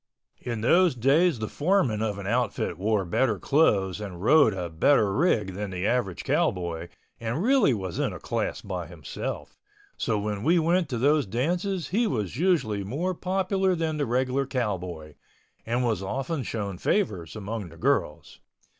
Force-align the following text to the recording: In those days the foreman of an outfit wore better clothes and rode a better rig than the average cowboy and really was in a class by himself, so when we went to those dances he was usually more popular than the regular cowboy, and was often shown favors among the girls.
In 0.39 0.61
those 0.61 0.95
days 0.95 1.37
the 1.37 1.47
foreman 1.47 2.01
of 2.01 2.17
an 2.17 2.25
outfit 2.25 2.75
wore 2.79 3.05
better 3.05 3.37
clothes 3.37 4.01
and 4.01 4.19
rode 4.19 4.51
a 4.51 4.67
better 4.67 5.13
rig 5.13 5.53
than 5.53 5.69
the 5.69 5.85
average 5.85 6.23
cowboy 6.23 6.87
and 7.19 7.43
really 7.43 7.71
was 7.75 7.99
in 7.99 8.11
a 8.11 8.19
class 8.19 8.61
by 8.61 8.87
himself, 8.87 9.59
so 9.97 10.17
when 10.17 10.41
we 10.41 10.57
went 10.57 10.89
to 10.89 10.97
those 10.97 11.27
dances 11.27 11.89
he 11.89 12.07
was 12.07 12.35
usually 12.35 12.83
more 12.83 13.13
popular 13.13 13.75
than 13.75 13.97
the 13.97 14.07
regular 14.07 14.47
cowboy, 14.47 15.13
and 15.67 15.83
was 15.85 16.01
often 16.01 16.41
shown 16.41 16.79
favors 16.79 17.35
among 17.35 17.69
the 17.69 17.77
girls. 17.77 18.39